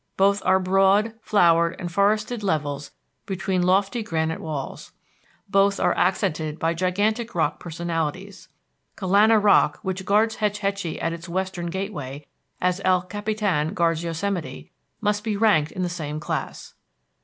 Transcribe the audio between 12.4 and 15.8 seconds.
as El Capitan guards Yosemite, must be ranked